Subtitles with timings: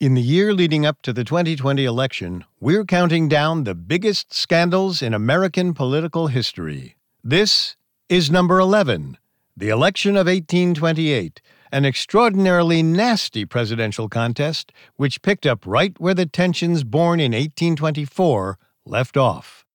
[0.00, 5.02] In the year leading up to the 2020 election, we're counting down the biggest scandals
[5.02, 6.96] in American political history.
[7.22, 7.76] This
[8.08, 9.18] is number 11,
[9.54, 16.24] the election of 1828, an extraordinarily nasty presidential contest which picked up right where the
[16.24, 18.56] tensions born in 1824
[18.86, 19.66] left off.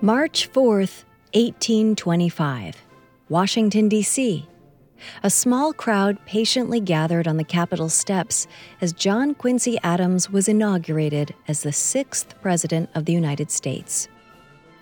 [0.00, 2.82] March 4th, 1825,
[3.28, 4.48] Washington, D.C.
[5.22, 8.46] A small crowd patiently gathered on the Capitol steps
[8.80, 14.08] as John Quincy Adams was inaugurated as the sixth President of the United States.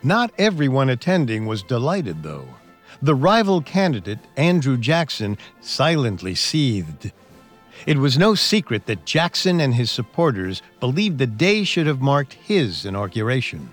[0.03, 2.49] Not everyone attending was delighted, though.
[3.03, 7.13] The rival candidate, Andrew Jackson, silently seethed.
[7.87, 12.33] It was no secret that Jackson and his supporters believed the day should have marked
[12.35, 13.73] his inauguration.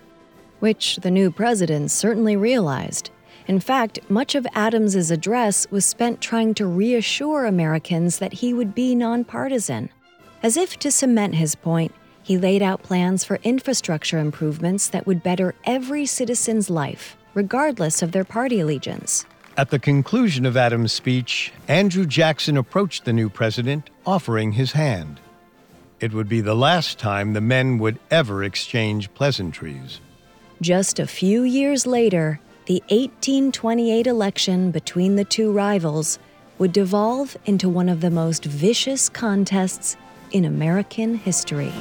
[0.60, 3.12] Which the new president certainly realized.
[3.48, 8.74] In fact, much of Adams's address was spent trying to reassure Americans that he would
[8.74, 9.90] be nonpartisan.
[10.42, 15.22] As if to cement his point, he laid out plans for infrastructure improvements that would
[15.22, 19.26] better every citizen's life, regardless of their party allegiance.
[19.58, 25.20] At the conclusion of Adams' speech, Andrew Jackson approached the new president, offering his hand.
[26.00, 30.00] It would be the last time the men would ever exchange pleasantries.
[30.62, 36.18] Just a few years later, the 1828 election between the two rivals
[36.58, 39.98] would devolve into one of the most vicious contests
[40.32, 41.74] in American history.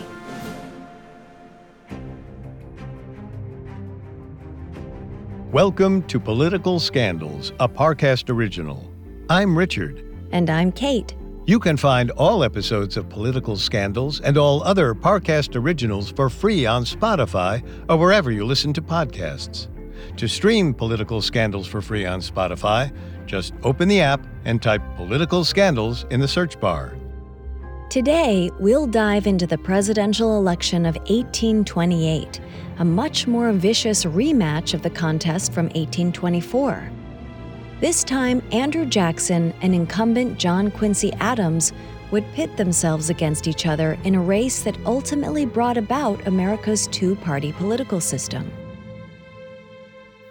[5.53, 8.91] Welcome to Political Scandals, a Parcast original.
[9.31, 10.05] I'm Richard.
[10.33, 11.15] And I'm Kate.
[11.47, 16.67] You can find all episodes of Political Scandals and all other Parcast originals for free
[16.67, 19.69] on Spotify or wherever you listen to podcasts.
[20.17, 22.95] To stream Political Scandals for free on Spotify,
[23.27, 26.97] just open the app and type Political Scandals in the search bar.
[27.93, 32.41] Today, we'll dive into the presidential election of 1828,
[32.79, 36.91] a much more vicious rematch of the contest from 1824.
[37.81, 41.73] This time, Andrew Jackson and incumbent John Quincy Adams
[42.13, 47.17] would pit themselves against each other in a race that ultimately brought about America's two
[47.17, 48.51] party political system.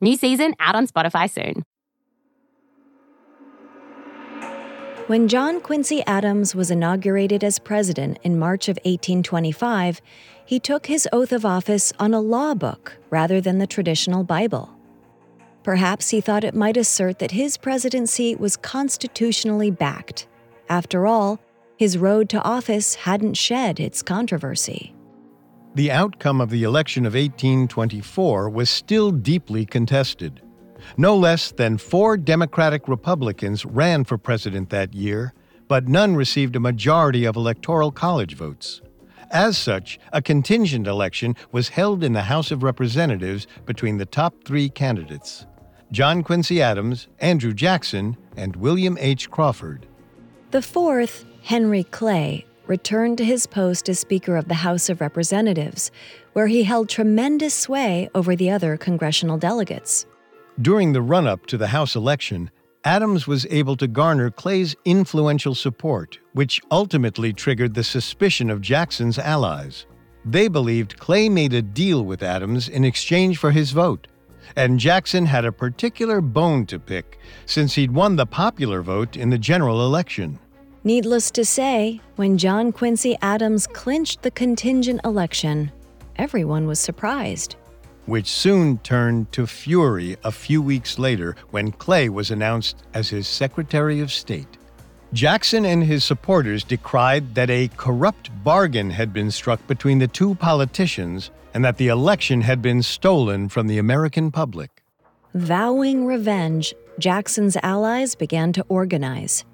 [0.00, 1.62] New season out on Spotify soon.
[5.06, 10.00] When John Quincy Adams was inaugurated as president in March of 1825,
[10.44, 14.76] he took his oath of office on a law book rather than the traditional Bible.
[15.62, 20.26] Perhaps he thought it might assert that his presidency was constitutionally backed.
[20.68, 21.38] After all,
[21.76, 24.95] his road to office hadn't shed its controversy.
[25.76, 30.40] The outcome of the election of 1824 was still deeply contested.
[30.96, 35.34] No less than four Democratic Republicans ran for president that year,
[35.68, 38.80] but none received a majority of Electoral College votes.
[39.30, 44.44] As such, a contingent election was held in the House of Representatives between the top
[44.46, 45.44] three candidates
[45.92, 49.30] John Quincy Adams, Andrew Jackson, and William H.
[49.30, 49.86] Crawford.
[50.52, 55.90] The fourth, Henry Clay, returned to his post as Speaker of the House of Representatives,
[56.32, 60.06] where he held tremendous sway over the other congressional delegates.
[60.60, 62.50] During the run up to the House election,
[62.84, 69.18] Adams was able to garner Clay's influential support, which ultimately triggered the suspicion of Jackson's
[69.18, 69.86] allies.
[70.24, 74.06] They believed Clay made a deal with Adams in exchange for his vote,
[74.54, 79.30] and Jackson had a particular bone to pick since he'd won the popular vote in
[79.30, 80.38] the general election.
[80.86, 85.72] Needless to say, when John Quincy Adams clinched the contingent election,
[86.14, 87.56] everyone was surprised.
[88.04, 93.26] Which soon turned to fury a few weeks later when Clay was announced as his
[93.26, 94.46] Secretary of State.
[95.12, 100.36] Jackson and his supporters decried that a corrupt bargain had been struck between the two
[100.36, 104.84] politicians and that the election had been stolen from the American public.
[105.34, 109.44] Vowing revenge, Jackson's allies began to organize.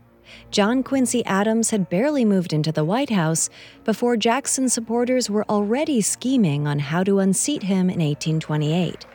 [0.53, 3.49] John Quincy Adams had barely moved into the White House
[3.85, 9.07] before Jackson's supporters were already scheming on how to unseat him in 1828.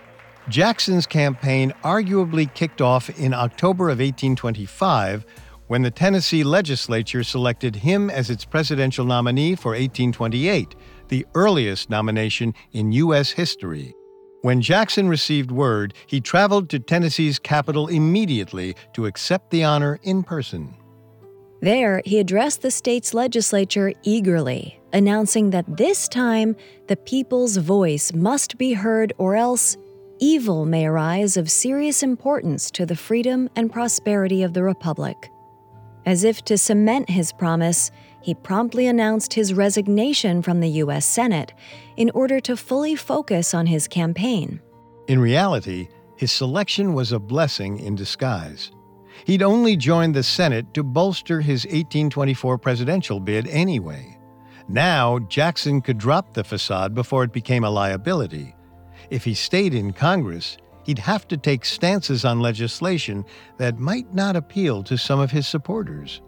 [0.49, 5.27] Jackson's campaign arguably kicked off in October of 1825
[5.67, 10.75] when the Tennessee legislature selected him as its presidential nominee for 1828,
[11.09, 13.29] the earliest nomination in U.S.
[13.29, 13.93] history.
[14.41, 20.23] When Jackson received word, he traveled to Tennessee's capital immediately to accept the honor in
[20.23, 20.75] person.
[21.61, 26.55] There, he addressed the state's legislature eagerly, announcing that this time
[26.87, 29.75] the people's voice must be heard or else
[30.19, 35.31] evil may arise of serious importance to the freedom and prosperity of the Republic.
[36.05, 41.05] As if to cement his promise, he promptly announced his resignation from the U.S.
[41.05, 41.53] Senate
[41.97, 44.61] in order to fully focus on his campaign.
[45.07, 48.71] In reality, his selection was a blessing in disguise.
[49.27, 54.17] He'd only joined the Senate to bolster his 1824 presidential bid anyway.
[54.69, 58.55] Now, Jackson could drop the facade before it became a liability.
[59.09, 63.25] If he stayed in Congress, he'd have to take stances on legislation
[63.57, 66.21] that might not appeal to some of his supporters.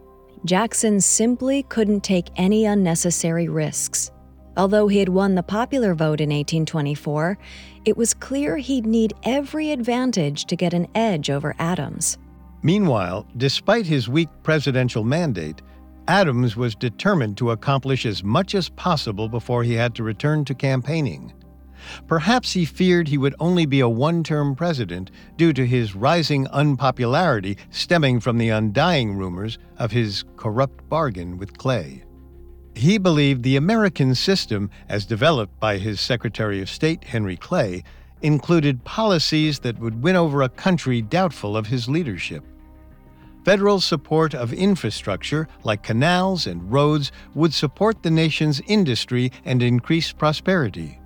[0.44, 4.10] Jackson simply couldn't take any unnecessary risks.
[4.58, 7.38] Although he had won the popular vote in 1824,
[7.86, 12.18] it was clear he'd need every advantage to get an edge over Adams.
[12.62, 15.62] Meanwhile, despite his weak presidential mandate,
[16.08, 20.54] Adams was determined to accomplish as much as possible before he had to return to
[20.54, 21.32] campaigning.
[22.06, 26.46] Perhaps he feared he would only be a one term president due to his rising
[26.48, 32.04] unpopularity stemming from the undying rumors of his corrupt bargain with Clay.
[32.74, 37.82] He believed the American system, as developed by his Secretary of State, Henry Clay,
[38.22, 42.44] included policies that would win over a country doubtful of his leadership.
[43.44, 50.12] Federal support of infrastructure, like canals and roads, would support the nation's industry and increase
[50.12, 50.98] prosperity.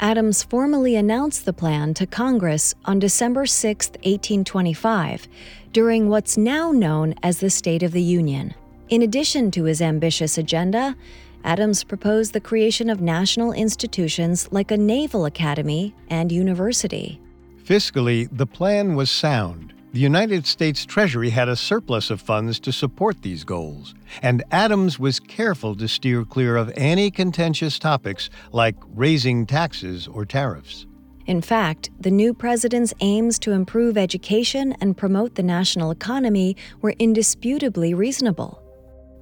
[0.00, 5.28] Adams formally announced the plan to Congress on December 6, 1825,
[5.72, 8.54] during what's now known as the State of the Union.
[8.88, 10.96] In addition to his ambitious agenda,
[11.44, 17.20] Adams proposed the creation of national institutions like a naval academy and university.
[17.62, 19.74] Fiscally, the plan was sound.
[19.90, 24.98] The United States Treasury had a surplus of funds to support these goals, and Adams
[24.98, 30.86] was careful to steer clear of any contentious topics like raising taxes or tariffs.
[31.24, 36.94] In fact, the new president's aims to improve education and promote the national economy were
[36.98, 38.62] indisputably reasonable.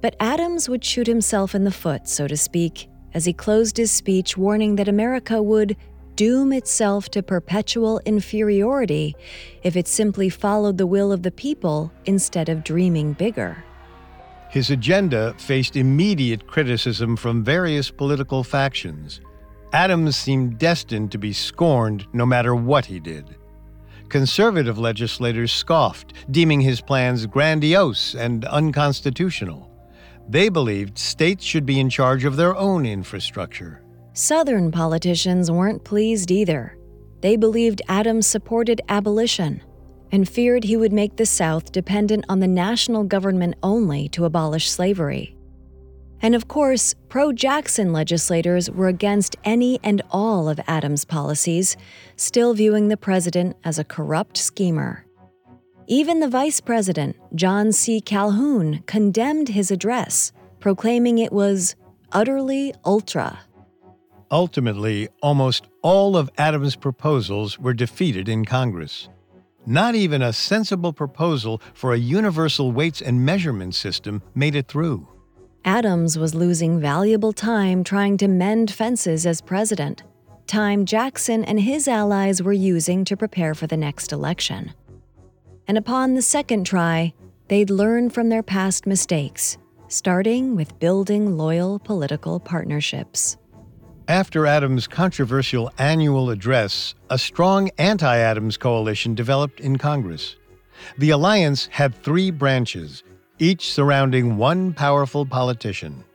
[0.01, 3.91] But Adams would shoot himself in the foot, so to speak, as he closed his
[3.91, 5.77] speech warning that America would
[6.17, 9.15] doom itself to perpetual inferiority
[9.63, 13.63] if it simply followed the will of the people instead of dreaming bigger.
[14.49, 19.21] His agenda faced immediate criticism from various political factions.
[19.73, 23.35] Adams seemed destined to be scorned no matter what he did.
[24.09, 29.69] Conservative legislators scoffed, deeming his plans grandiose and unconstitutional.
[30.27, 33.83] They believed states should be in charge of their own infrastructure.
[34.17, 36.75] Southern politicians weren't pleased either.
[37.21, 39.61] They believed Adams supported abolition
[40.11, 44.71] and feared he would make the South dependent on the national government only to abolish
[44.71, 45.37] slavery.
[46.19, 51.77] And of course, pro Jackson legislators were against any and all of Adams' policies,
[52.15, 55.05] still viewing the president as a corrupt schemer.
[55.85, 58.01] Even the vice president, John C.
[58.01, 61.75] Calhoun, condemned his address, proclaiming it was
[62.11, 63.41] utterly ultra.
[64.31, 69.07] Ultimately, almost all of Adams' proposals were defeated in Congress.
[69.65, 75.07] Not even a sensible proposal for a universal weights and measurement system made it through.
[75.65, 80.03] Adams was losing valuable time trying to mend fences as president,
[80.45, 84.73] time Jackson and his allies were using to prepare for the next election.
[85.67, 87.13] And upon the second try,
[87.49, 89.57] they'd learn from their past mistakes,
[89.89, 93.37] starting with building loyal political partnerships.
[94.09, 100.37] After Adams' controversial annual address, a strong anti Adams coalition developed in Congress.
[100.97, 103.03] The alliance had three branches,
[103.37, 106.05] each surrounding one powerful politician.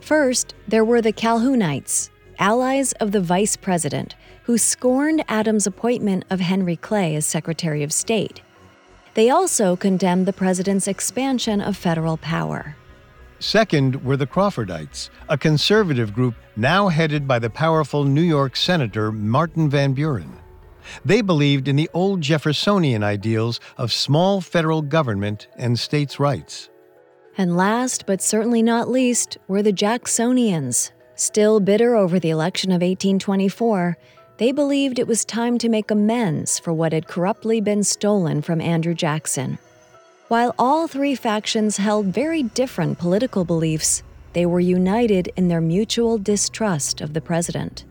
[0.00, 6.40] First, there were the Calhounites, allies of the vice president, who scorned Adams' appointment of
[6.40, 8.42] Henry Clay as Secretary of State.
[9.14, 12.76] They also condemned the president's expansion of federal power.
[13.40, 19.12] Second were the Crawfordites, a conservative group now headed by the powerful New York Senator
[19.12, 20.38] Martin Van Buren.
[21.04, 26.68] They believed in the old Jeffersonian ideals of small federal government and states' rights.
[27.36, 30.90] And last but certainly not least were the Jacksonians.
[31.14, 33.96] Still bitter over the election of 1824,
[34.38, 38.60] they believed it was time to make amends for what had corruptly been stolen from
[38.60, 39.58] Andrew Jackson.
[40.28, 44.02] While all three factions held very different political beliefs,
[44.34, 47.86] they were united in their mutual distrust of the president.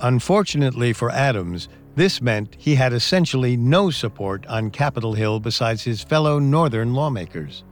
[0.00, 6.02] Unfortunately for Adams, this meant he had essentially no support on Capitol Hill besides his
[6.02, 7.64] fellow Northern lawmakers.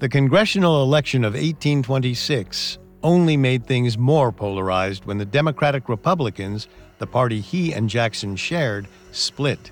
[0.00, 7.06] The congressional election of 1826 only made things more polarized when the Democratic Republicans, the
[7.06, 9.70] party he and Jackson shared, split.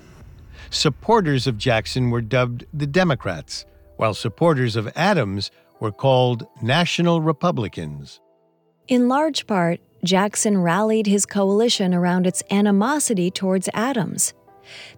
[0.71, 3.67] Supporters of Jackson were dubbed the Democrats,
[4.01, 8.19] while supporters of Adams were called National Republicans.
[8.89, 14.33] In large part, Jackson rallied his coalition around its animosity towards Adams.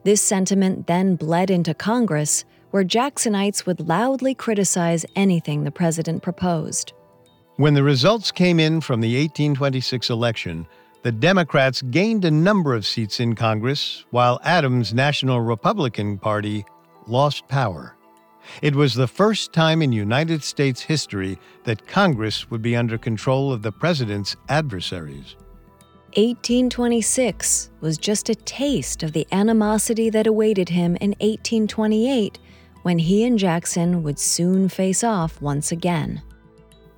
[0.05, 6.93] This sentiment then bled into Congress, where Jacksonites would loudly criticize anything the president proposed.
[7.57, 10.65] When the results came in from the 1826 election,
[11.03, 16.65] the Democrats gained a number of seats in Congress, while Adams' National Republican Party
[17.09, 17.97] lost power.
[18.61, 23.53] It was the first time in United States history that Congress would be under control
[23.53, 25.37] of the president's adversaries.
[26.15, 32.39] 1826 was just a taste of the animosity that awaited him in 1828
[32.83, 36.21] when he and Jackson would soon face off once again.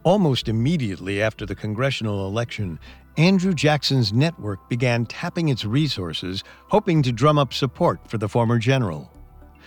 [0.02, 2.80] Almost immediately after the congressional election,
[3.16, 8.58] Andrew Jackson's network began tapping its resources, hoping to drum up support for the former
[8.58, 9.12] general.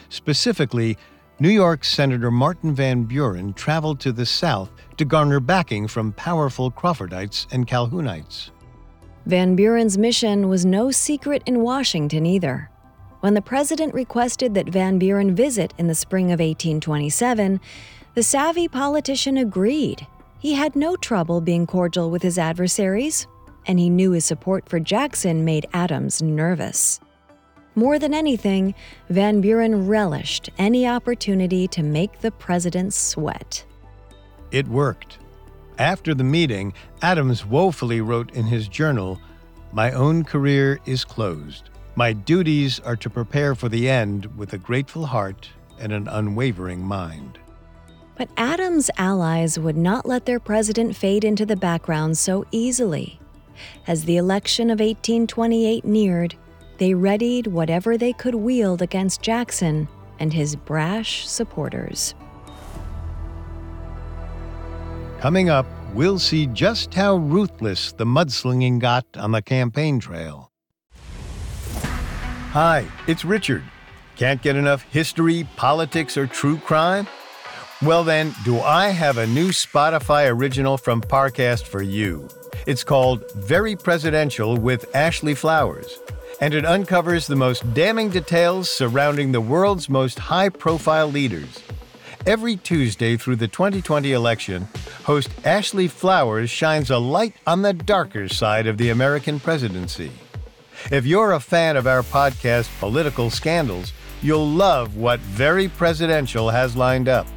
[0.09, 0.97] Specifically,
[1.39, 6.71] New York Senator Martin Van Buren traveled to the South to garner backing from powerful
[6.71, 8.49] Crawfordites and Calhounites.
[9.27, 12.71] Van Buren's mission was no secret in Washington either.
[13.19, 17.61] When the president requested that Van Buren visit in the spring of 1827,
[18.15, 20.07] the savvy politician agreed.
[20.39, 23.27] He had no trouble being cordial with his adversaries,
[23.67, 26.99] and he knew his support for Jackson made Adams nervous.
[27.77, 28.73] More than anything,
[29.07, 33.63] Van Buren relished any opportunity to make the president sweat.
[34.49, 35.19] It worked.
[35.77, 39.21] After the meeting, Adams woefully wrote in his journal
[39.71, 41.69] My own career is closed.
[41.93, 45.47] My duties are to prepare for the end with a grateful heart
[45.79, 47.37] and an unwavering mind.
[48.15, 53.19] But Adams' allies would not let their president fade into the background so easily.
[53.85, 56.35] As the election of 1828 neared,
[56.77, 59.87] they readied whatever they could wield against Jackson
[60.19, 62.15] and his brash supporters.
[65.19, 70.51] Coming up, we'll see just how ruthless the mudslinging got on the campaign trail.
[72.51, 73.63] Hi, it's Richard.
[74.15, 77.07] Can't get enough history, politics, or true crime?
[77.83, 82.27] Well, then, do I have a new Spotify original from Parcast for you?
[82.65, 85.99] It's called Very Presidential with Ashley Flowers
[86.39, 91.63] and it uncovers the most damning details surrounding the world's most high profile leaders.
[92.25, 94.67] Every Tuesday through the 2020 election,
[95.03, 100.11] host Ashley Flowers shines a light on the darker side of the American presidency.
[100.91, 106.75] If you're a fan of our podcast, Political Scandals, you'll love what Very Presidential has
[106.75, 107.27] lined up.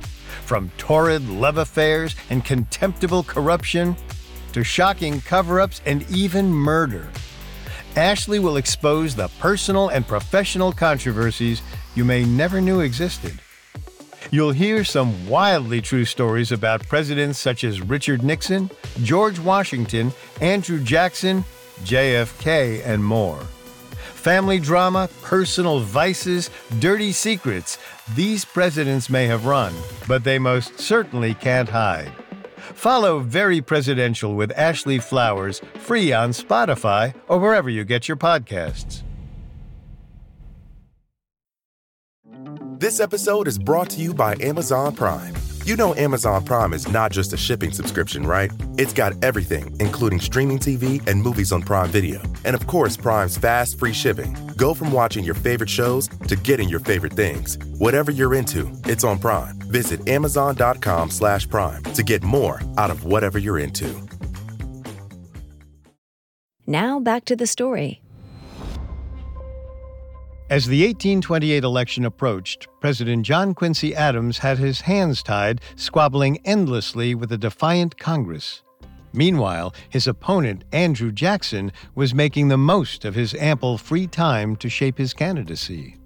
[0.44, 3.96] From torrid love affairs and contemptible corruption
[4.52, 7.08] to shocking cover ups and even murder.
[7.96, 11.60] Ashley will expose the personal and professional controversies
[11.94, 13.40] you may never knew existed.
[14.30, 18.70] You'll hear some wildly true stories about presidents such as Richard Nixon,
[19.02, 21.44] George Washington, Andrew Jackson,
[21.82, 23.40] JFK, and more.
[24.14, 27.78] Family drama, personal vices, dirty secrets,
[28.14, 29.74] these presidents may have run,
[30.06, 32.12] but they most certainly can't hide.
[32.74, 39.02] Follow Very Presidential with Ashley Flowers free on Spotify or wherever you get your podcasts.
[42.78, 45.34] This episode is brought to you by Amazon Prime.
[45.66, 48.50] You know Amazon Prime is not just a shipping subscription, right?
[48.78, 52.22] It's got everything, including streaming TV and movies on Prime Video.
[52.46, 54.34] And of course, Prime's fast, free shipping.
[54.56, 57.58] Go from watching your favorite shows to getting your favorite things.
[57.78, 59.58] Whatever you're into, it's on Prime.
[59.70, 64.08] Visit amazon.com slash prime to get more out of whatever you're into.
[66.66, 68.00] Now back to the story.
[70.48, 77.14] As the 1828 election approached, President John Quincy Adams had his hands tied, squabbling endlessly
[77.14, 78.62] with a defiant Congress.
[79.12, 84.68] Meanwhile, his opponent, Andrew Jackson, was making the most of his ample free time to
[84.68, 85.96] shape his candidacy.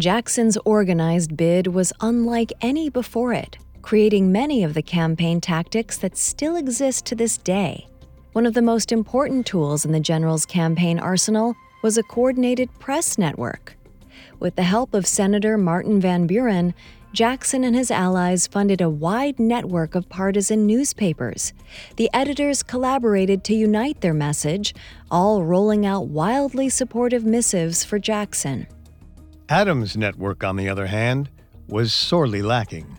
[0.00, 6.16] Jackson's organized bid was unlike any before it, creating many of the campaign tactics that
[6.16, 7.86] still exist to this day.
[8.32, 13.18] One of the most important tools in the general's campaign arsenal was a coordinated press
[13.18, 13.76] network.
[14.38, 16.74] With the help of Senator Martin Van Buren,
[17.12, 21.52] Jackson and his allies funded a wide network of partisan newspapers.
[21.96, 24.74] The editors collaborated to unite their message,
[25.10, 28.68] all rolling out wildly supportive missives for Jackson.
[29.48, 31.30] Adams' network, on the other hand,
[31.68, 32.98] was sorely lacking.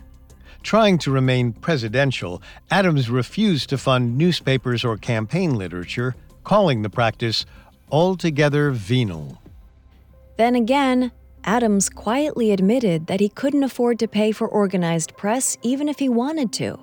[0.62, 6.14] Trying to remain presidential, Adams refused to fund newspapers or campaign literature,
[6.44, 7.46] calling the practice
[7.90, 9.40] altogether venal.
[10.36, 11.12] Then again,
[11.44, 16.08] Adams quietly admitted that he couldn't afford to pay for organized press even if he
[16.08, 16.78] wanted to.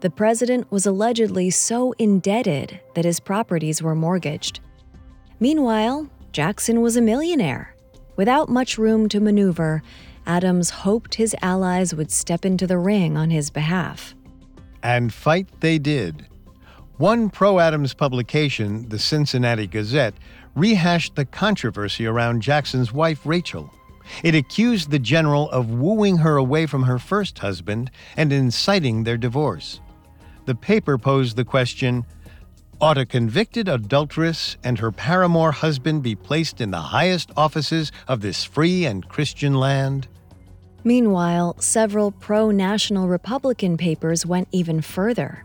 [0.00, 4.60] The president was allegedly so indebted that his properties were mortgaged.
[5.40, 7.74] Meanwhile, Jackson was a millionaire.
[8.18, 9.80] Without much room to maneuver,
[10.26, 14.16] Adams hoped his allies would step into the ring on his behalf.
[14.82, 16.26] And fight they did.
[16.96, 20.14] One pro Adams publication, the Cincinnati Gazette,
[20.56, 23.72] rehashed the controversy around Jackson's wife, Rachel.
[24.24, 29.16] It accused the general of wooing her away from her first husband and inciting their
[29.16, 29.80] divorce.
[30.46, 32.04] The paper posed the question
[32.80, 38.20] Ought a convicted adulteress and her paramour husband be placed in the highest offices of
[38.20, 40.06] this free and Christian land?
[40.84, 45.44] Meanwhile, several pro national Republican papers went even further.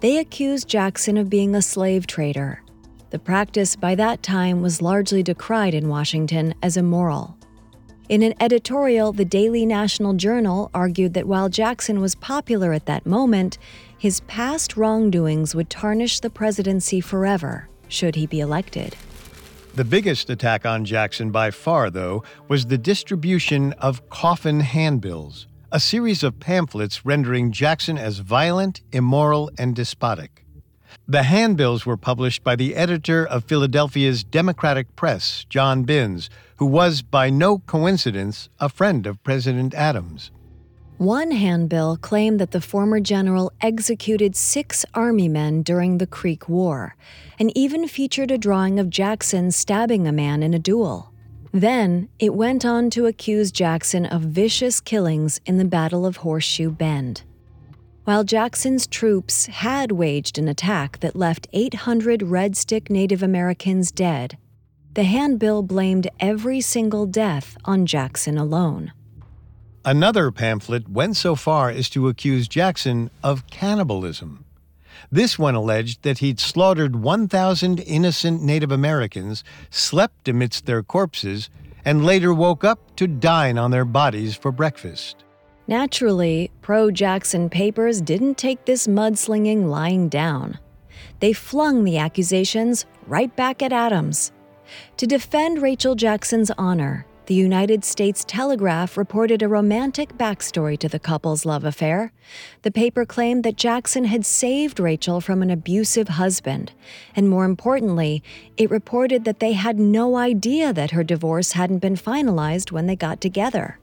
[0.00, 2.62] They accused Jackson of being a slave trader.
[3.10, 7.37] The practice by that time was largely decried in Washington as immoral.
[8.08, 13.04] In an editorial, the Daily National Journal argued that while Jackson was popular at that
[13.04, 13.58] moment,
[13.98, 18.96] his past wrongdoings would tarnish the presidency forever should he be elected.
[19.74, 25.78] The biggest attack on Jackson by far, though, was the distribution of coffin handbills a
[25.78, 30.46] series of pamphlets rendering Jackson as violent, immoral, and despotic.
[31.06, 37.02] The handbills were published by the editor of Philadelphia's Democratic Press, John Binns, who was,
[37.02, 40.30] by no coincidence, a friend of President Adams.
[40.98, 46.96] One handbill claimed that the former general executed six army men during the Creek War,
[47.38, 51.12] and even featured a drawing of Jackson stabbing a man in a duel.
[51.52, 56.70] Then it went on to accuse Jackson of vicious killings in the Battle of Horseshoe
[56.70, 57.22] Bend.
[58.02, 64.36] While Jackson's troops had waged an attack that left 800 Red Stick Native Americans dead,
[64.98, 68.90] the handbill blamed every single death on Jackson alone.
[69.84, 74.44] Another pamphlet went so far as to accuse Jackson of cannibalism.
[75.12, 81.48] This one alleged that he'd slaughtered 1,000 innocent Native Americans, slept amidst their corpses,
[81.84, 85.22] and later woke up to dine on their bodies for breakfast.
[85.68, 90.58] Naturally, pro Jackson papers didn't take this mudslinging lying down.
[91.20, 94.32] They flung the accusations right back at Adams.
[94.96, 100.98] To defend Rachel Jackson's honor, the United States Telegraph reported a romantic backstory to the
[100.98, 102.10] couple's love affair.
[102.62, 106.72] The paper claimed that Jackson had saved Rachel from an abusive husband,
[107.14, 108.22] and more importantly,
[108.56, 112.96] it reported that they had no idea that her divorce hadn't been finalized when they
[112.96, 113.78] got together.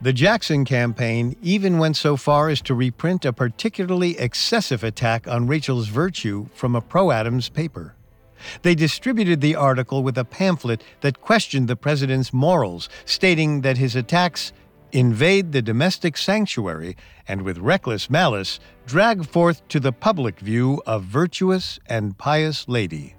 [0.00, 5.48] The Jackson campaign even went so far as to reprint a particularly excessive attack on
[5.48, 7.96] Rachel's virtue from a pro Adams paper.
[8.62, 13.96] They distributed the article with a pamphlet that questioned the president's morals, stating that his
[13.96, 14.52] attacks
[14.92, 16.96] invade the domestic sanctuary
[17.28, 23.14] and, with reckless malice, drag forth to the public view a virtuous and pious lady.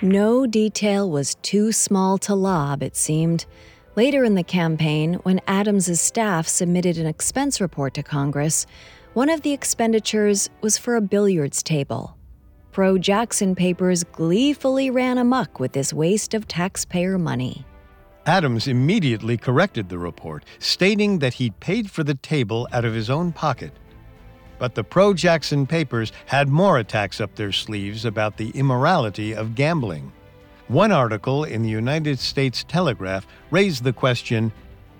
[0.00, 3.46] No detail was too small to lob, it seemed.
[3.94, 8.66] Later in the campaign, when Adams's staff submitted an expense report to Congress,
[9.14, 12.16] one of the expenditures was for a billiards table
[12.72, 17.66] pro Jackson papers gleefully ran amuck with this waste of taxpayer money.
[18.24, 23.10] Adams immediately corrected the report, stating that he'd paid for the table out of his
[23.10, 23.72] own pocket.
[24.58, 29.54] But the pro Jackson papers had more attacks up their sleeves about the immorality of
[29.54, 30.12] gambling.
[30.68, 34.52] One article in the United States Telegraph raised the question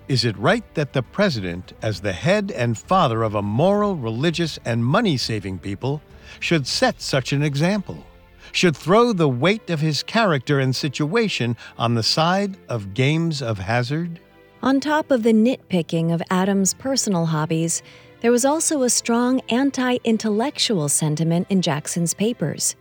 [0.08, 4.58] Is it right that the president, as the head and father of a moral, religious,
[4.64, 6.02] and money saving people,
[6.40, 8.04] should set such an example?
[8.52, 13.58] Should throw the weight of his character and situation on the side of games of
[13.58, 14.20] hazard?
[14.62, 17.82] On top of the nitpicking of Adams' personal hobbies,
[18.20, 22.76] there was also a strong anti intellectual sentiment in Jackson's papers.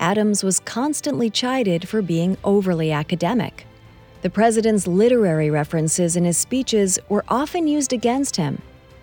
[0.00, 3.66] Adams was constantly chided for being overly academic.
[4.22, 8.62] The president's literary references in his speeches were often used against him.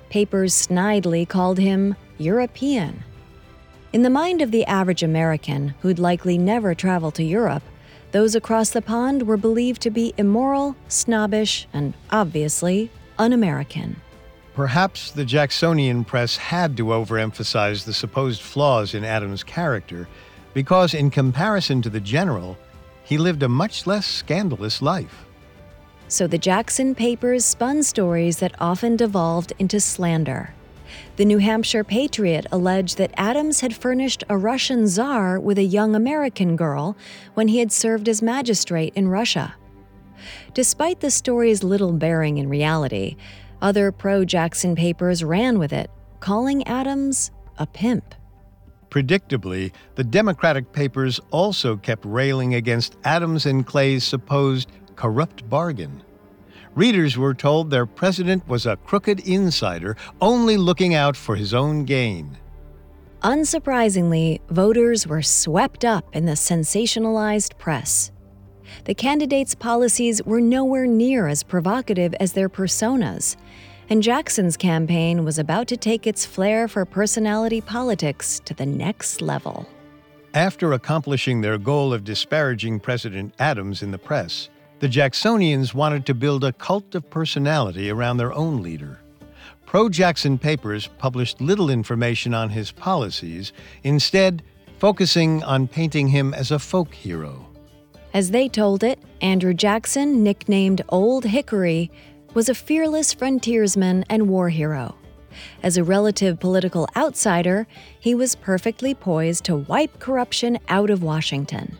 [0.09, 3.03] Papers snidely called him European.
[3.95, 7.63] In the mind of the average American, who'd likely never travel to Europe,
[8.11, 13.95] those across the pond were believed to be immoral, snobbish, and obviously un American.
[14.53, 20.09] Perhaps the Jacksonian press had to overemphasize the supposed flaws in Adams' character
[20.53, 22.57] because, in comparison to the general,
[23.05, 25.23] he lived a much less scandalous life.
[26.09, 30.53] So the Jackson papers spun stories that often devolved into slander.
[31.17, 35.95] The New Hampshire Patriot alleged that Adams had furnished a Russian czar with a young
[35.95, 36.97] American girl
[37.33, 39.55] when he had served as magistrate in Russia.
[40.53, 43.15] Despite the story's little bearing in reality,
[43.61, 48.15] other pro Jackson papers ran with it, calling Adams a pimp.
[48.89, 56.01] Predictably, the Democratic papers also kept railing against Adams and Clay's supposed corrupt bargain
[56.75, 61.85] readers were told their president was a crooked insider only looking out for his own
[61.85, 62.37] gain.
[63.21, 68.11] Unsurprisingly, voters were swept up in the sensationalized press.
[68.83, 73.35] The candidates' policies were nowhere near as provocative as their personas,
[73.89, 79.21] and Jackson's campaign was about to take its flair for personality politics to the next
[79.21, 79.67] level.
[80.33, 84.49] After accomplishing their goal of disparaging President Adams in the press,
[84.85, 88.99] the Jacksonians wanted to build a cult of personality around their own leader.
[89.65, 93.51] Pro Jackson papers published little information on his policies,
[93.83, 94.43] instead,
[94.77, 97.47] focusing on painting him as a folk hero.
[98.13, 101.89] As they told it, Andrew Jackson, nicknamed Old Hickory,
[102.35, 104.93] was a fearless frontiersman and war hero.
[105.63, 107.65] As a relative political outsider,
[107.99, 111.75] he was perfectly poised to wipe corruption out of Washington.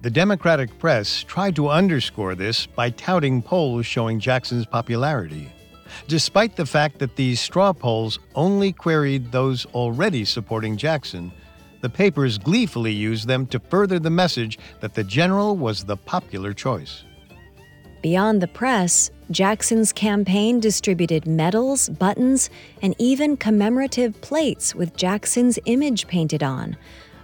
[0.00, 5.50] The Democratic press tried to underscore this by touting polls showing Jackson's popularity,
[6.06, 11.32] despite the fact that these straw polls only queried those already supporting Jackson.
[11.80, 16.54] The papers gleefully used them to further the message that the general was the popular
[16.54, 17.02] choice.
[18.00, 22.50] Beyond the press, Jackson's campaign distributed medals, buttons,
[22.82, 26.76] and even commemorative plates with Jackson's image painted on,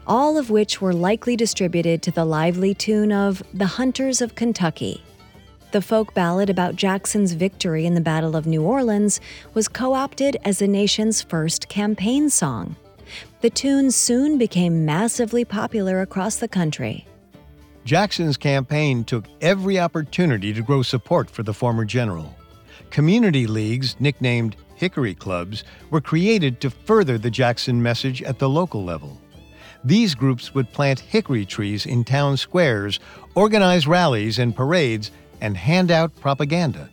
[0.07, 5.03] all of which were likely distributed to the lively tune of The Hunters of Kentucky.
[5.73, 9.21] The folk ballad about Jackson's victory in the Battle of New Orleans
[9.55, 12.77] was co opted as the nation's first campaign song.
[13.40, 17.07] The tune soon became massively popular across the country.
[17.85, 22.35] Jackson's campaign took every opportunity to grow support for the former general.
[22.90, 28.85] Community leagues, nicknamed Hickory Clubs, were created to further the Jackson message at the local
[28.85, 29.21] level.
[29.85, 33.01] These groups would plant hickory trees in town squares,
[33.35, 36.88] organize rallies and parades, and hand out propaganda.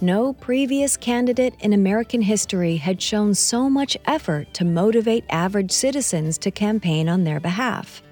[0.00, 6.38] No previous candidate in American history had shown so much effort to motivate average citizens
[6.38, 8.02] to campaign on their behalf.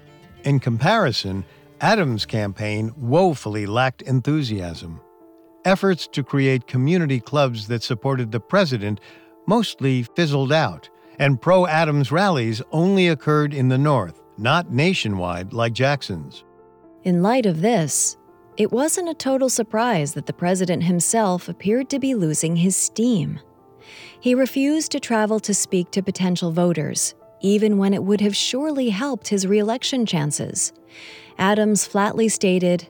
[0.45, 1.43] In comparison,
[1.81, 5.01] Adams' campaign woefully lacked enthusiasm.
[5.65, 9.01] Efforts to create community clubs that supported the president
[9.45, 10.89] mostly fizzled out
[11.21, 16.43] and pro Adams rallies only occurred in the North, not nationwide like Jackson's.
[17.03, 18.17] In light of this,
[18.57, 23.39] it wasn't a total surprise that the president himself appeared to be losing his steam.
[24.19, 28.89] He refused to travel to speak to potential voters, even when it would have surely
[28.89, 30.73] helped his reelection chances.
[31.37, 32.89] Adams flatly stated,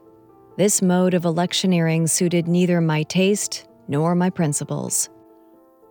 [0.56, 5.10] This mode of electioneering suited neither my taste nor my principles.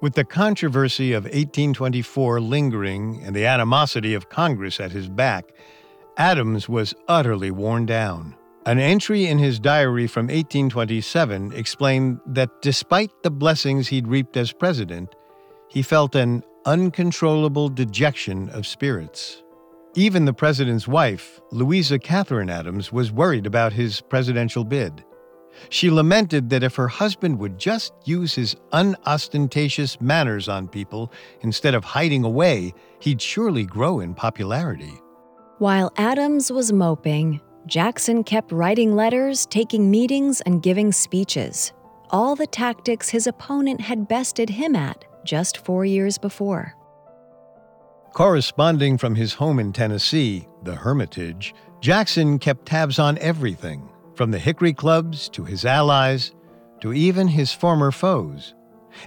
[0.01, 5.45] With the controversy of 1824 lingering and the animosity of Congress at his back,
[6.17, 8.35] Adams was utterly worn down.
[8.65, 14.53] An entry in his diary from 1827 explained that despite the blessings he'd reaped as
[14.53, 15.15] president,
[15.69, 19.43] he felt an uncontrollable dejection of spirits.
[19.95, 25.05] Even the president's wife, Louisa Catherine Adams, was worried about his presidential bid.
[25.69, 31.75] She lamented that if her husband would just use his unostentatious manners on people instead
[31.75, 34.93] of hiding away, he'd surely grow in popularity.
[35.59, 41.73] While Adams was moping, Jackson kept writing letters, taking meetings, and giving speeches.
[42.11, 46.75] All the tactics his opponent had bested him at just four years before.
[48.13, 53.89] Corresponding from his home in Tennessee, the Hermitage, Jackson kept tabs on everything,
[54.21, 56.33] from the Hickory clubs to his allies
[56.83, 58.53] to even his former foes.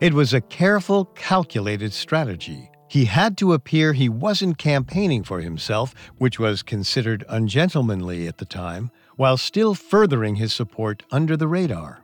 [0.01, 2.71] It was a careful, calculated strategy.
[2.87, 8.45] He had to appear he wasn't campaigning for himself, which was considered ungentlemanly at the
[8.45, 12.03] time, while still furthering his support under the radar.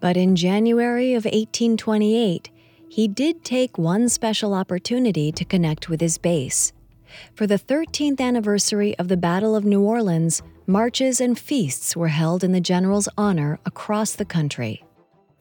[0.00, 2.50] But in January of 1828,
[2.88, 6.72] he did take one special opportunity to connect with his base.
[7.34, 12.44] For the 13th anniversary of the Battle of New Orleans, marches and feasts were held
[12.44, 14.84] in the general's honor across the country.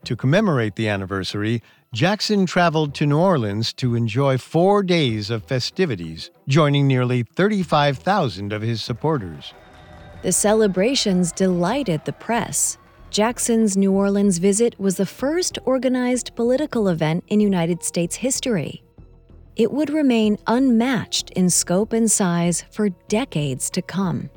[0.05, 1.61] To commemorate the anniversary,
[1.93, 8.61] Jackson traveled to New Orleans to enjoy four days of festivities, joining nearly 35,000 of
[8.61, 9.53] his supporters.
[10.21, 12.77] The celebrations delighted the press.
[13.09, 18.83] Jackson's New Orleans visit was the first organized political event in United States history.
[19.59, 24.29] It would remain unmatched in scope and size for decades to come.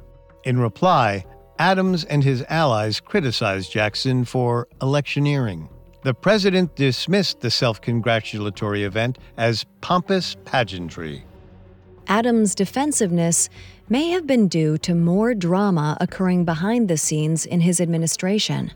[0.43, 1.25] In reply,
[1.61, 5.69] Adams and his allies criticized Jackson for electioneering.
[6.03, 11.25] The president dismissed the self congratulatory event as pompous pageantry.
[12.09, 13.49] Adams' defensiveness
[13.89, 18.73] may have been due to more drama occurring behind the scenes in his administration.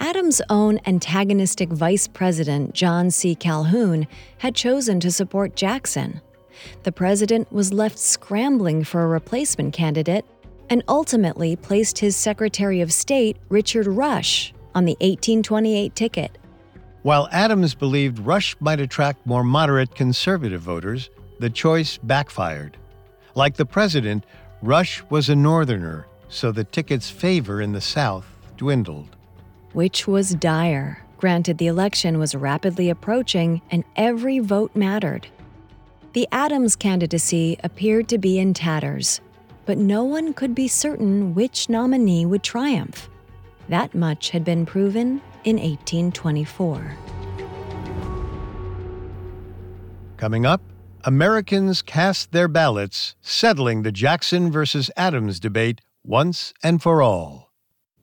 [0.00, 3.34] Adams' own antagonistic vice president, John C.
[3.34, 4.06] Calhoun,
[4.38, 6.20] had chosen to support Jackson.
[6.84, 10.24] The president was left scrambling for a replacement candidate
[10.70, 16.38] and ultimately placed his Secretary of State, Richard Rush, on the 1828 ticket.
[17.02, 22.76] While Adams believed Rush might attract more moderate conservative voters, the choice backfired.
[23.34, 24.24] Like the president,
[24.62, 29.17] Rush was a Northerner, so the ticket's favor in the South dwindled.
[29.72, 31.04] Which was dire.
[31.18, 35.26] Granted, the election was rapidly approaching and every vote mattered.
[36.12, 39.20] The Adams candidacy appeared to be in tatters,
[39.66, 43.10] but no one could be certain which nominee would triumph.
[43.68, 46.96] That much had been proven in 1824.
[50.16, 50.62] Coming up,
[51.04, 57.52] Americans cast their ballots, settling the Jackson versus Adams debate once and for all.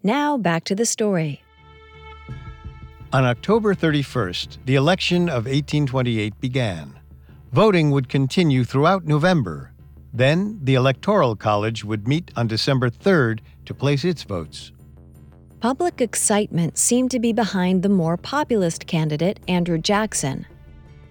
[0.04, 1.42] Now back to the story.
[3.16, 7.00] On October 31st, the election of 1828 began.
[7.54, 9.72] Voting would continue throughout November.
[10.12, 14.74] Then, the Electoral College would meet on December 3rd to place its votes.
[15.62, 20.46] Public excitement seemed to be behind the more populist candidate, Andrew Jackson.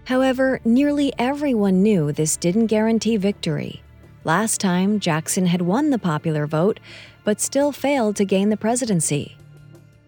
[0.05, 3.83] However, nearly everyone knew this didn't guarantee victory.
[4.25, 6.81] Last time, Jackson had won the popular vote,
[7.25, 9.39] but still failed to gain the presidency.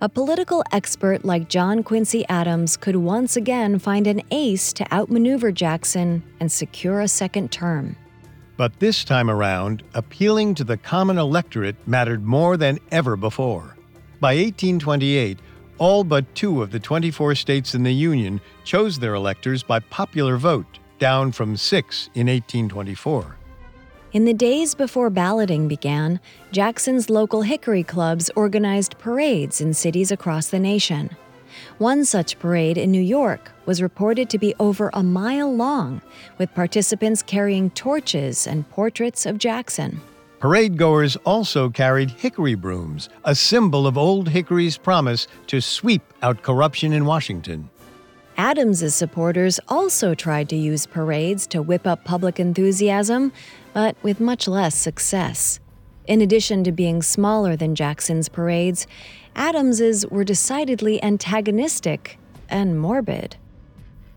[0.03, 5.51] A political expert like John Quincy Adams could once again find an ace to outmaneuver
[5.51, 7.97] Jackson and secure a second term.
[8.59, 13.75] But this time around, appealing to the common electorate mattered more than ever before.
[14.21, 15.39] By 1828,
[15.79, 20.37] all but two of the 24 states in the Union chose their electors by popular
[20.37, 23.39] vote, down from six in 1824.
[24.17, 30.49] In the days before balloting began, Jackson's local Hickory clubs organized parades in cities across
[30.49, 31.15] the nation.
[31.77, 36.01] One such parade in New York was reported to be over a mile long,
[36.39, 40.01] with participants carrying torches and portraits of Jackson.
[40.39, 46.41] Parade goers also carried hickory brooms, a symbol of Old Hickory's promise to sweep out
[46.41, 47.69] corruption in Washington.
[48.37, 53.33] Adams's supporters also tried to use parades to whip up public enthusiasm,
[53.73, 55.59] but with much less success.
[56.07, 58.87] In addition to being smaller than Jackson's parades,
[59.35, 62.19] Adams's were decidedly antagonistic
[62.49, 63.37] and morbid.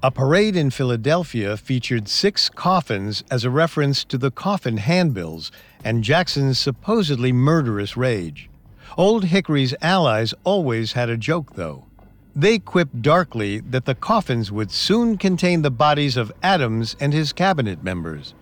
[0.03, 5.51] A parade in Philadelphia featured six coffins as a reference to the coffin handbills
[5.83, 8.49] and Jackson's supposedly murderous rage.
[8.97, 11.88] Old Hickory's allies always had a joke, though.
[12.35, 17.33] They quipped darkly that the coffins would soon contain the bodies of Adams and his
[17.33, 18.33] cabinet members.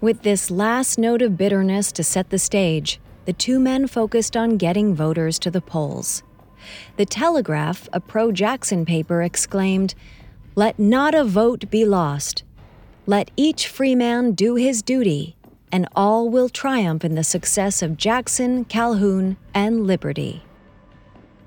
[0.00, 4.56] With this last note of bitterness to set the stage, the two men focused on
[4.56, 6.22] getting voters to the polls.
[6.96, 9.94] The Telegraph, a pro Jackson paper, exclaimed,
[10.54, 12.42] Let not a vote be lost.
[13.06, 15.36] Let each free man do his duty,
[15.70, 20.45] and all will triumph in the success of Jackson, Calhoun, and liberty.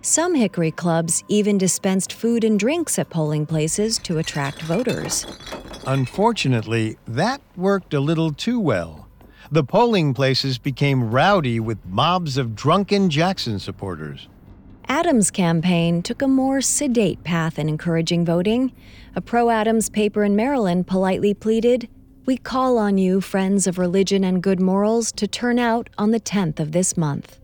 [0.02, 5.26] Some Hickory clubs even dispensed food and drinks at polling places to attract voters.
[5.86, 9.10] Unfortunately, that worked a little too well.
[9.52, 14.30] The polling places became rowdy with mobs of drunken Jackson supporters.
[14.88, 18.72] Adams' campaign took a more sedate path in encouraging voting.
[19.16, 21.90] A pro Adams paper in Maryland politely pleaded
[22.26, 26.20] We call on you, friends of religion and good morals, to turn out on the
[26.20, 27.38] 10th of this month.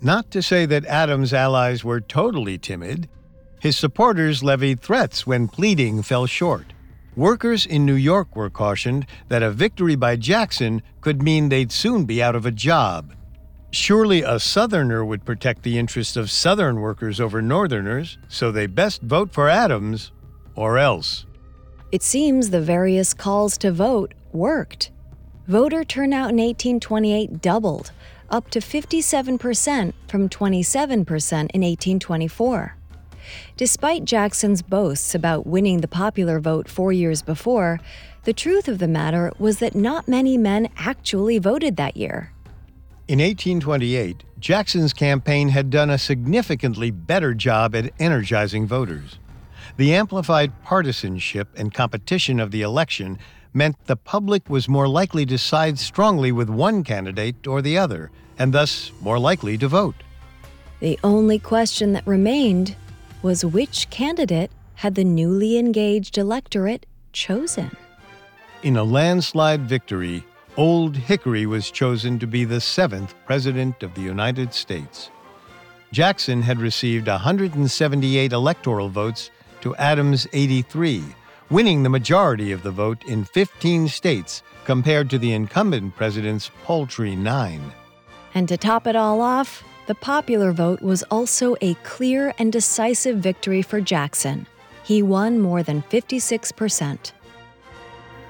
[0.00, 3.08] Not to say that Adams' allies were totally timid.
[3.60, 6.72] His supporters levied threats when pleading fell short.
[7.16, 12.04] Workers in New York were cautioned that a victory by Jackson could mean they'd soon
[12.04, 13.12] be out of a job.
[13.72, 19.02] Surely a Southerner would protect the interests of Southern workers over Northerners, so they best
[19.02, 20.12] vote for Adams,
[20.54, 21.26] or else.
[21.90, 24.92] It seems the various calls to vote worked.
[25.48, 27.90] Voter turnout in 1828 doubled,
[28.30, 32.76] up to 57% from 27% in 1824.
[33.56, 37.80] Despite Jackson's boasts about winning the popular vote four years before,
[38.24, 42.32] the truth of the matter was that not many men actually voted that year.
[43.06, 49.18] In 1828, Jackson's campaign had done a significantly better job at energizing voters.
[49.78, 53.18] The amplified partisanship and competition of the election
[53.52, 58.10] meant the public was more likely to side strongly with one candidate or the other,
[58.38, 59.96] and thus more likely to vote.
[60.80, 62.76] The only question that remained
[63.22, 67.76] was which candidate had the newly engaged electorate chosen?
[68.62, 70.24] In a landslide victory,
[70.56, 75.10] Old Hickory was chosen to be the seventh President of the United States.
[75.92, 79.30] Jackson had received 178 electoral votes
[79.60, 81.02] to Adams' 83,
[81.50, 87.16] winning the majority of the vote in 15 states compared to the incumbent president's paltry
[87.16, 87.72] nine.
[88.34, 93.18] And to top it all off, the popular vote was also a clear and decisive
[93.18, 94.46] victory for Jackson.
[94.84, 97.12] He won more than 56%.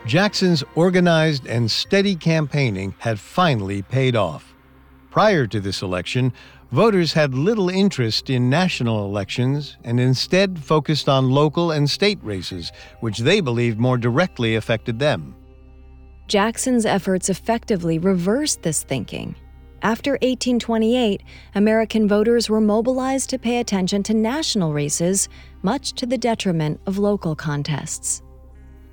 [0.06, 4.54] Jackson's organized and steady campaigning had finally paid off.
[5.10, 6.32] Prior to this election,
[6.70, 12.72] voters had little interest in national elections and instead focused on local and state races,
[13.00, 15.34] which they believed more directly affected them.
[16.26, 19.34] Jackson's efforts effectively reversed this thinking.
[19.80, 21.22] After 1828,
[21.54, 25.28] American voters were mobilized to pay attention to national races,
[25.62, 28.22] much to the detriment of local contests.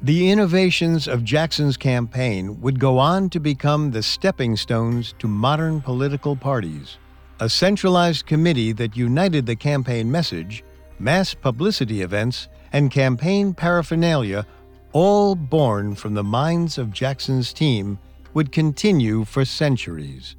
[0.03, 5.81] The innovations of Jackson's campaign would go on to become the stepping stones to modern
[5.81, 6.99] political parties.
[7.39, 10.63] A centralized committee that united the campaign message,
[10.99, 14.45] mass publicity events, and campaign paraphernalia,
[14.93, 17.99] all born from the minds of Jackson's team,
[18.33, 20.35] would continue for centuries.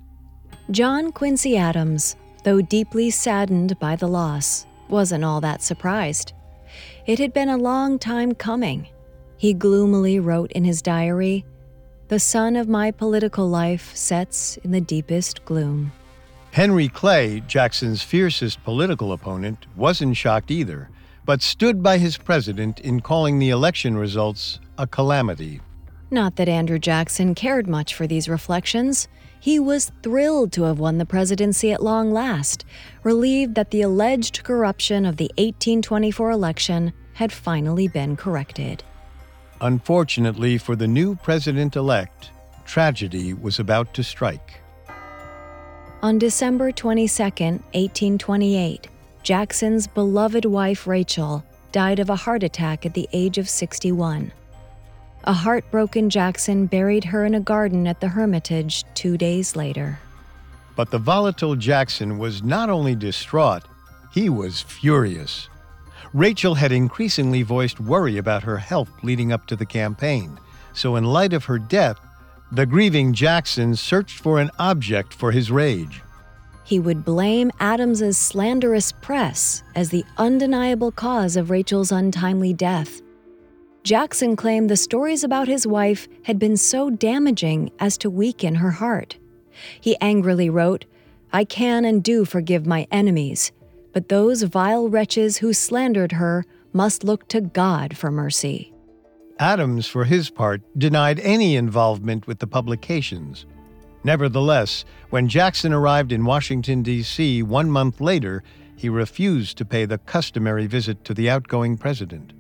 [0.70, 6.32] John Quincy Adams, though deeply saddened by the loss, wasn't all that surprised.
[7.06, 8.88] It had been a long time coming
[9.37, 11.44] he gloomily wrote in his diary
[12.09, 15.92] The sun of my political life sets in the deepest gloom.
[16.56, 20.88] Henry Clay, Jackson's fiercest political opponent, wasn't shocked either,
[21.26, 25.60] but stood by his president in calling the election results a calamity.
[26.10, 29.06] Not that Andrew Jackson cared much for these reflections.
[29.38, 32.64] He was thrilled to have won the presidency at long last,
[33.02, 38.82] relieved that the alleged corruption of the 1824 election had finally been corrected.
[39.60, 42.30] Unfortunately for the new president elect,
[42.64, 44.62] tragedy was about to strike.
[46.02, 48.88] On December 22, 1828,
[49.22, 54.30] Jackson's beloved wife Rachel died of a heart attack at the age of 61.
[55.24, 59.98] A heartbroken Jackson buried her in a garden at the Hermitage two days later.
[60.76, 63.62] But the volatile Jackson was not only distraught,
[64.12, 65.48] he was furious.
[66.12, 70.38] Rachel had increasingly voiced worry about her health leading up to the campaign,
[70.74, 71.98] so in light of her death,
[72.52, 76.02] the grieving Jackson searched for an object for his rage.
[76.64, 83.03] He would blame Adams's slanderous press as the undeniable cause of Rachel's untimely death.
[83.84, 88.72] Jackson claimed the stories about his wife had been so damaging as to weaken her
[88.72, 89.16] heart.
[89.80, 90.86] He angrily wrote,
[91.32, 93.53] I can and do forgive my enemies,
[93.92, 98.72] but those vile wretches who slandered her must look to God for mercy.
[99.39, 103.45] Adams, for his part, denied any involvement with the publications.
[104.03, 107.43] Nevertheless, when Jackson arrived in Washington, D.C.
[107.43, 108.43] one month later,
[108.76, 112.32] he refused to pay the customary visit to the outgoing president.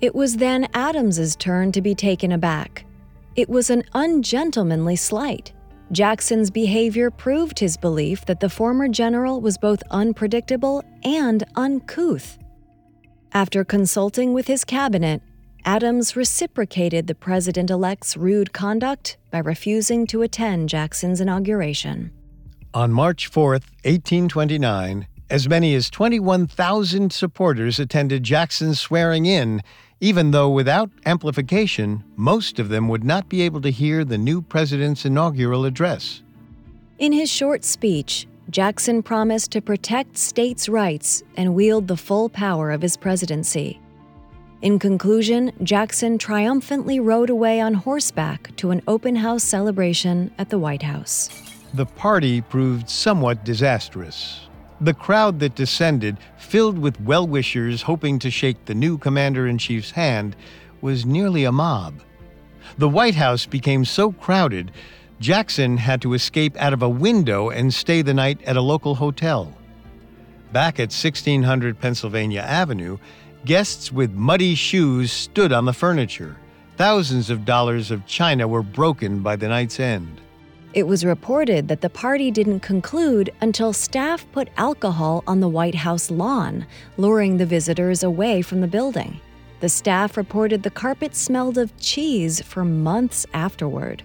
[0.00, 2.84] It was then Adams's turn to be taken aback.
[3.36, 5.52] It was an ungentlemanly slight.
[5.92, 12.38] Jackson's behavior proved his belief that the former general was both unpredictable and uncouth.
[13.32, 15.22] After consulting with his cabinet,
[15.66, 22.10] Adams reciprocated the president elect's rude conduct by refusing to attend Jackson's inauguration.
[22.74, 29.62] On March 4, 1829, as many as 21,000 supporters attended Jackson's swearing in,
[30.00, 34.42] even though without amplification, most of them would not be able to hear the new
[34.42, 36.22] president's inaugural address.
[36.98, 42.70] In his short speech, Jackson promised to protect states' rights and wield the full power
[42.70, 43.80] of his presidency.
[44.64, 50.58] In conclusion, Jackson triumphantly rode away on horseback to an open house celebration at the
[50.58, 51.28] White House.
[51.74, 54.48] The party proved somewhat disastrous.
[54.80, 59.58] The crowd that descended, filled with well wishers hoping to shake the new commander in
[59.58, 60.34] chief's hand,
[60.80, 62.00] was nearly a mob.
[62.78, 64.72] The White House became so crowded,
[65.20, 68.94] Jackson had to escape out of a window and stay the night at a local
[68.94, 69.52] hotel.
[70.52, 72.96] Back at 1600 Pennsylvania Avenue,
[73.44, 76.36] guests with muddy shoes stood on the furniture.
[76.76, 80.20] Thousands of dollars of china were broken by the night's end.
[80.72, 85.76] It was reported that the party didn't conclude until staff put alcohol on the White
[85.76, 86.66] House lawn,
[86.96, 89.20] luring the visitors away from the building.
[89.60, 94.02] The staff reported the carpet smelled of cheese for months afterward.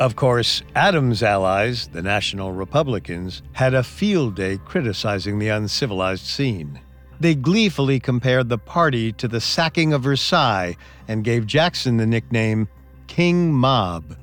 [0.00, 6.80] Of course, Adams' allies, the National Republicans, had a field day criticizing the uncivilized scene.
[7.20, 10.76] They gleefully compared the party to the sacking of Versailles
[11.08, 12.68] and gave Jackson the nickname
[13.08, 14.16] King Mob.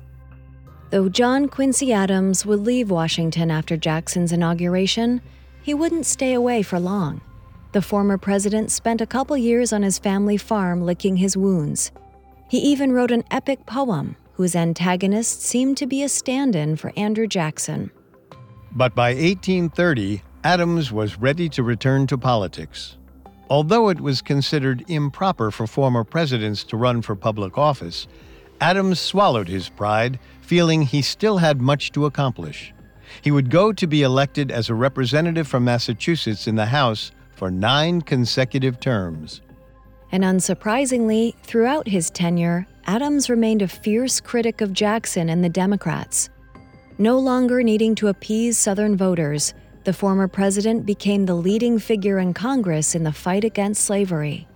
[0.90, 5.20] Though John Quincy Adams would leave Washington after Jackson's inauguration,
[5.62, 7.20] he wouldn't stay away for long.
[7.72, 11.90] The former president spent a couple years on his family farm licking his wounds.
[12.48, 16.92] He even wrote an epic poem whose antagonist seemed to be a stand in for
[16.96, 17.90] Andrew Jackson.
[18.72, 22.98] But by 1830, Adams was ready to return to politics.
[23.50, 28.06] Although it was considered improper for former presidents to run for public office,
[28.60, 32.72] Adams swallowed his pride, feeling he still had much to accomplish.
[33.22, 37.50] He would go to be elected as a representative from Massachusetts in the House for
[37.50, 39.40] nine consecutive terms.
[40.12, 46.30] And unsurprisingly, throughout his tenure, Adams remained a fierce critic of Jackson and the Democrats.
[46.98, 49.52] No longer needing to appease Southern voters,
[49.86, 54.48] the former president became the leading figure in Congress in the fight against slavery.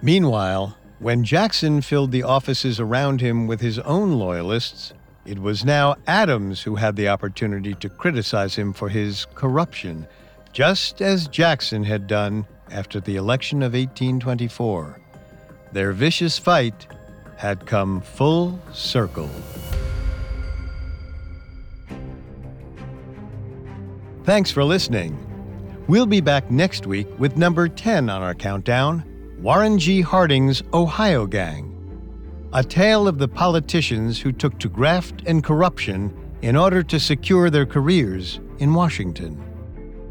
[0.00, 4.94] Meanwhile, when Jackson filled the offices around him with his own loyalists,
[5.26, 10.06] it was now Adams who had the opportunity to criticize him for his corruption,
[10.54, 14.98] just as Jackson had done after the election of 1824.
[15.72, 16.86] Their vicious fight
[17.36, 19.28] had come full circle.
[24.24, 25.16] Thanks for listening.
[25.88, 29.04] We'll be back next week with number 10 on our countdown
[29.40, 30.02] Warren G.
[30.02, 31.76] Harding's Ohio Gang.
[32.52, 37.48] A tale of the politicians who took to graft and corruption in order to secure
[37.48, 39.42] their careers in Washington.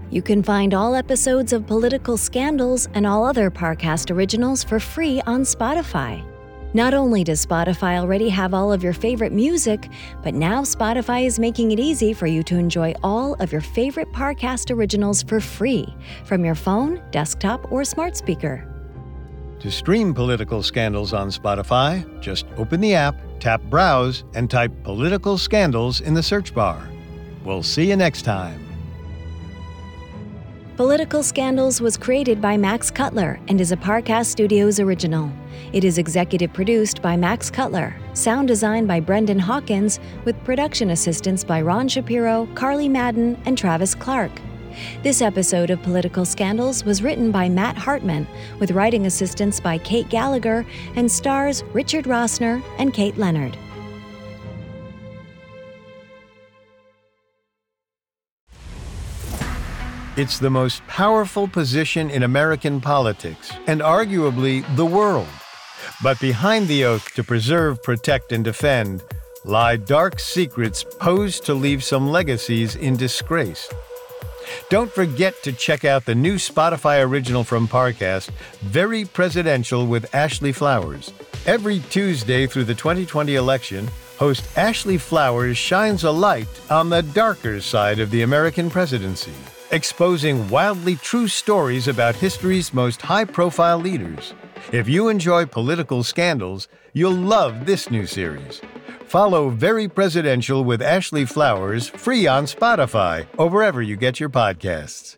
[0.09, 5.21] You can find all episodes of Political Scandals and all other Parcast originals for free
[5.27, 6.25] on Spotify.
[6.73, 9.89] Not only does Spotify already have all of your favorite music,
[10.21, 14.11] but now Spotify is making it easy for you to enjoy all of your favorite
[14.11, 15.91] Parcast originals for free
[16.25, 18.67] from your phone, desktop, or smart speaker.
[19.61, 25.39] To stream political scandals on Spotify, just open the app, tap Browse, and type Political
[25.39, 26.87] Scandals in the search bar.
[27.43, 28.68] We'll see you next time.
[30.79, 35.29] Political Scandals was created by Max Cutler and is a Parcast Studios original.
[35.73, 41.43] It is executive produced by Max Cutler, sound designed by Brendan Hawkins, with production assistance
[41.43, 44.31] by Ron Shapiro, Carly Madden, and Travis Clark.
[45.03, 48.25] This episode of Political Scandals was written by Matt Hartman,
[48.61, 50.65] with writing assistance by Kate Gallagher,
[50.95, 53.57] and stars Richard Rossner and Kate Leonard.
[60.19, 65.29] It's the most powerful position in American politics, and arguably the world.
[66.03, 69.01] But behind the oath to preserve, protect, and defend
[69.45, 73.69] lie dark secrets posed to leave some legacies in disgrace.
[74.69, 80.51] Don't forget to check out the new Spotify original from Parcast, Very Presidential with Ashley
[80.51, 81.13] Flowers.
[81.45, 87.61] Every Tuesday through the 2020 election, host Ashley Flowers shines a light on the darker
[87.61, 89.31] side of the American presidency,
[89.71, 94.33] exposing wildly true stories about history's most high profile leaders.
[94.71, 98.61] If you enjoy political scandals, you'll love this new series.
[99.05, 105.17] Follow Very Presidential with Ashley Flowers free on Spotify or wherever you get your podcasts.